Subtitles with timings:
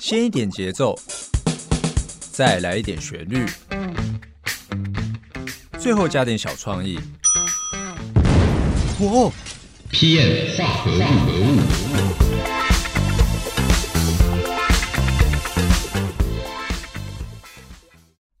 [0.00, 0.98] 先一点节奏，
[2.32, 3.44] 再来一点旋律，
[5.78, 6.98] 最后加点小创意。
[9.00, 9.30] 哇！
[9.90, 11.02] 批验化合物。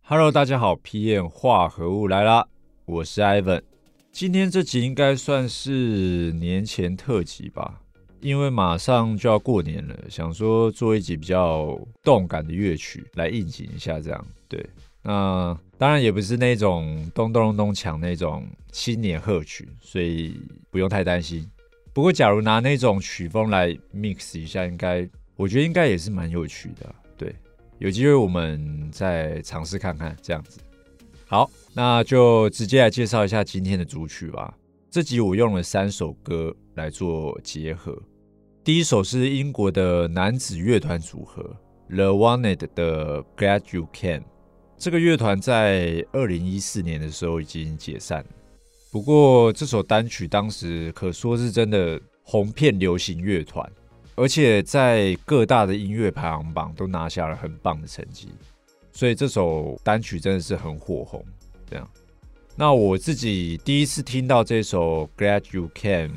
[0.04, 2.48] Hello，大家好，P 验化合物来啦，
[2.86, 3.60] 我是 Ivan。
[4.10, 7.82] 今天这集应该算是年前特辑吧，
[8.20, 14.64] 因为马上就要过年了，想说做一集比较动感的乐曲来应景一下，这样对。
[15.02, 20.38] 那当然也不是那种咚咚咚咚抢那种新年贺曲，所以
[20.70, 21.48] 不用太担心。
[21.92, 27.34] 不过假如拿那种曲风来 mix 一下，应该我觉得应该也是蛮有趣的，对。
[27.78, 30.60] 有机会我们再尝试看看这样子。
[31.26, 34.54] 好，那就直接来介绍一下今天的主曲吧。
[34.90, 37.96] 这集我用了三首歌来做结合。
[38.62, 41.42] 第一首是英国的男子乐团组合
[41.88, 44.24] The Wanted 的 Glad You Came。
[44.76, 48.24] 这个乐团在二零一四年的时候已经解散，
[48.90, 53.70] 不过这首单曲当时可说是真的红遍流行乐团。
[54.16, 58.28] 而且在各大的音乐排行榜都拿下了很棒的成绩，
[58.92, 61.24] 所以这首单曲真的是很火红。
[61.70, 61.90] 这样，
[62.54, 66.08] 那我自己第一次听到这首《Glad You Came》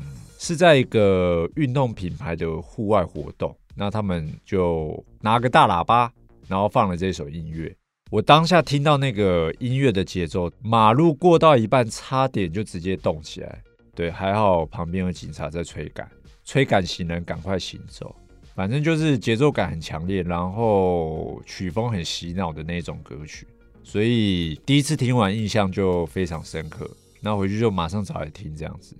[0.44, 6.12] 是在一个运动品牌的户外活动，那他们就拿个大喇叭，
[6.46, 7.74] 然后放了这首音乐。
[8.10, 13.62] 我当下听到那个音乐的节奏，马路过到一半，差点就直接动起来。
[13.94, 16.06] 对，还好旁边有警察在催赶。
[16.44, 18.14] 催赶行人赶快行走，
[18.54, 23.46] 反正就是节奏感很强烈，然后曲风很洗脑的那种歌曲，
[23.82, 26.86] 所以第一次听完印象就非常深刻。
[27.22, 28.94] 那回去就马上找来听这样子。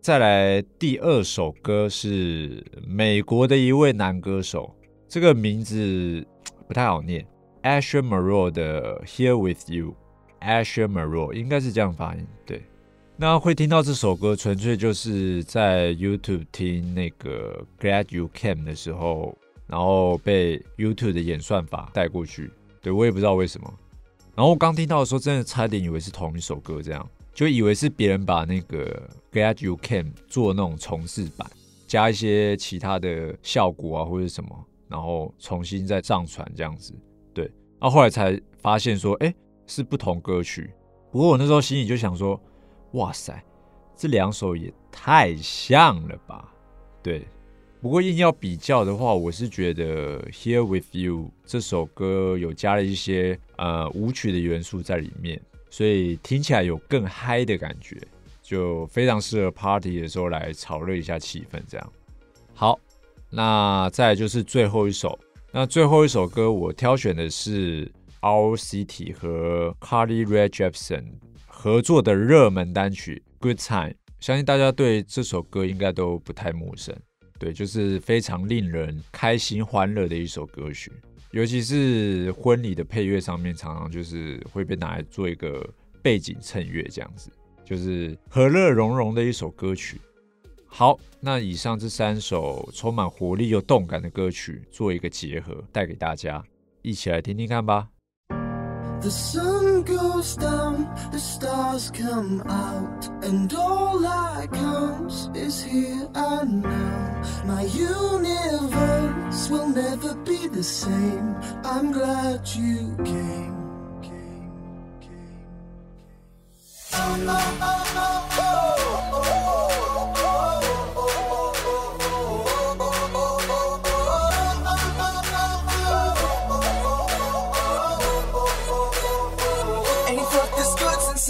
[0.00, 4.74] 再来第二首歌是美国的一位男歌手，
[5.08, 6.24] 这个名字
[6.66, 7.26] 不太好念
[7.62, 12.62] ，Asher m o r o 的 Here with You，Asher m o r o 应该是这样发音，对。
[13.16, 22.50] 那会听到这首歌，纯粹就是在 YouTube 听那个 Glad You Came 的时候，然后被 YouTube 的演算法带过去。
[22.80, 23.74] 对我也不知道为什么。
[24.36, 31.48] 然后我刚听到的时候，真的差点以为是同一首歌，这样就以为是别人把那个 Glad You Came 做那种重置版，
[31.86, 36.92] 加一些其他的效果啊或者什么，然后重新再上传这样子。
[37.32, 37.44] 对，
[37.80, 39.34] 然后后来才发现说，哎，
[39.66, 40.70] 是不同歌曲。
[41.10, 42.40] 不过我那时候心里就想说。
[42.92, 43.44] 哇塞，
[43.94, 46.50] 这两首也太像了吧？
[47.02, 47.28] 对，
[47.82, 55.38] 不过硬要比较的话，我是觉得《Here with You》这首歌有加了一些呃舞曲的元素在里面，
[55.68, 58.00] 所以听起来有更嗨的感觉，
[58.48, 61.60] 就非常适合 party 的时候来炒热一下气氛。
[61.68, 61.92] 这样
[62.54, 62.80] 好，
[63.28, 65.18] 那再就是最后一首，
[65.52, 67.84] 那最后一首歌我挑选的是
[68.22, 71.04] Our City 和 Carly Rae Jepsen。
[71.46, 76.96] 合作的热门单曲《Good Time》，相信大家对这首歌应该都不太陌生。
[77.36, 80.92] 对，就是非常令人开心欢乐的一首歌曲，
[81.32, 85.68] 尤其是婚礼的配乐上面，常常就是会被拿来做一个
[86.00, 87.30] 背景衬乐，这样子，
[87.68, 90.00] 就是和乐融融的一首歌曲。
[90.66, 96.42] 好，那以上这三首充满活力又动感的歌曲做一个结合，带给大家，
[96.80, 97.88] 一起来听听看吧。
[99.00, 107.22] The sun goes down, the stars come out, and all that counts is here and now.
[107.46, 111.36] My universe will never be the same.
[111.62, 113.57] I'm glad you came,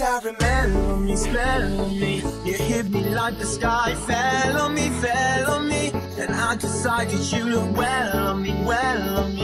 [0.01, 2.23] I remember me, smell on me.
[2.45, 5.91] You hit me like the sky fell on me, fell on me.
[6.17, 9.38] And I decided you look well on me, well on me.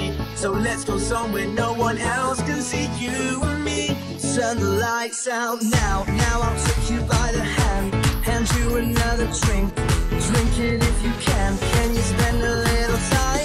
[0.45, 3.87] So let's go somewhere no one else can see you and me.
[4.35, 7.95] Turn the lights out now, now I'll take you by the hand.
[8.23, 11.57] Hand you another drink, drink it if you can.
[11.57, 13.44] Can you spend a little time?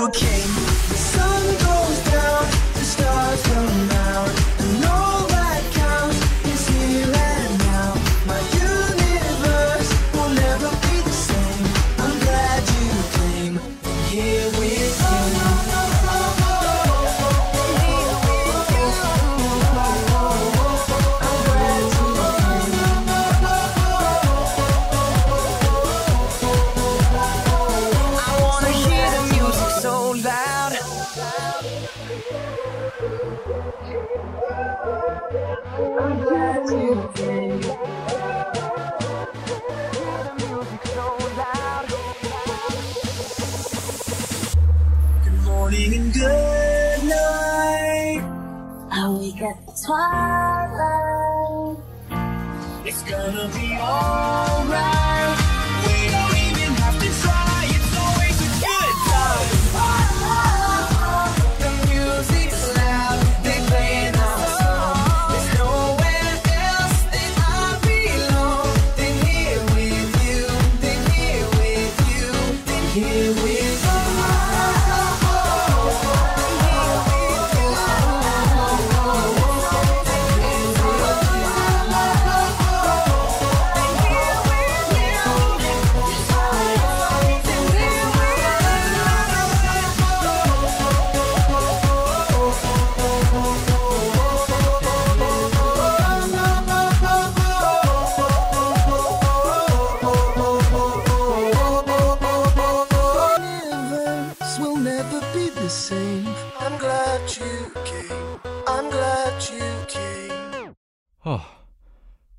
[0.00, 0.39] okay.
[45.70, 48.20] Morning and good night.
[48.90, 51.76] I wake at the twilight.
[52.84, 54.99] It's gonna be alright.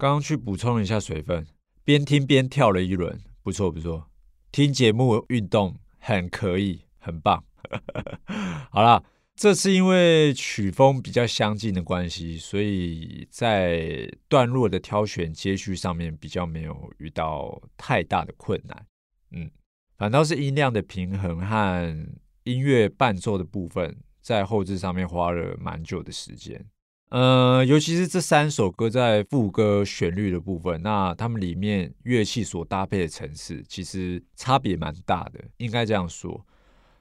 [0.02, 1.46] 刚刚去补充了一下水分，
[1.84, 4.10] 边听边跳了一轮，不错不错。
[4.52, 7.44] 听节目运动很可以，很棒。
[8.72, 9.04] 好啦，
[9.36, 18.88] 这次因为曲风比较相近的关系，所以在段落的挑选接续上面比较没有遇到太大的困难。
[19.30, 19.52] 嗯，
[20.00, 22.08] 反倒是音量的平衡和
[22.46, 26.66] 音乐伴奏的部分，在后置上面花了蛮久的时间。
[27.12, 36.46] 呃，尤其是这三首歌在副歌旋律的部分，那他们里面乐器所搭配的层次，其实差别蛮大的，应该这样说。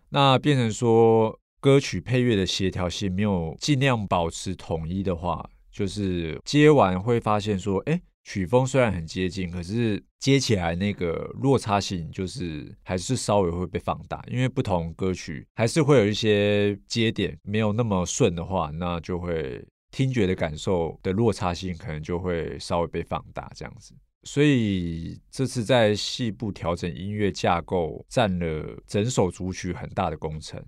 [0.08, 23.94] 那变成说歌曲配乐的协调性没有尽量保持统一的话，就是接完会发现说，哎，曲风虽然很接近，可是接起来那个落差性就是还是稍微会被放大，因为不同歌曲还是会有一些接点没有那么顺的话，那就会听觉的感受的落差性可能就会稍微被放大这样子。
[24.22, 30.62] 所以这次在细部调整音乐架构，占了整首主曲很大的工程。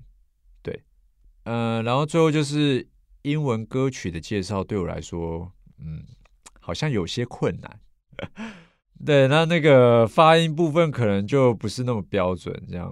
[0.62, 0.82] 对，
[1.44, 2.88] 呃，然后最后就是
[3.22, 6.02] 英文歌曲的介绍，对我来说，嗯，
[6.60, 7.80] 好像有些困难。
[9.04, 12.90] 对，那那个发音部分可能就不是那么标准，这样。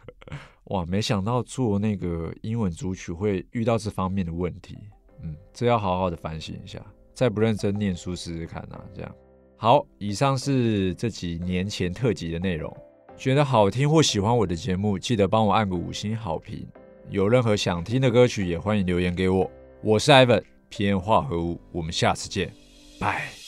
[0.66, 4.78] 哇，没想到做那个英文主曲会遇到这方面的问题。
[5.22, 9.14] 嗯，这要好好的反省一下，再不认真念书试试看啊，这样。
[9.56, 12.74] 好，以上是这几年前特辑的内容。
[13.16, 16.66] 觉得好听或喜欢我的节目，记得帮我按个五星好评。
[17.10, 19.48] 有任何想听的歌曲，也欢迎留言给我。
[19.82, 22.52] 我是 Ivan，偏化合物，我们下次见，
[22.98, 23.41] 拜。